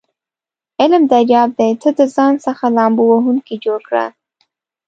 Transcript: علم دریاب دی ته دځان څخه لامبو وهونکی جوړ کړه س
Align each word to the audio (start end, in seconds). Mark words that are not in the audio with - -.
علم 0.79 1.03
دریاب 1.11 1.49
دی 1.59 1.71
ته 1.81 1.89
دځان 1.99 2.33
څخه 2.45 2.65
لامبو 2.75 3.03
وهونکی 3.11 3.55
جوړ 3.65 3.79
کړه 3.89 4.05
س 4.13 4.13